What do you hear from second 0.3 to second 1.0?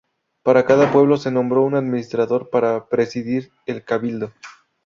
Para cada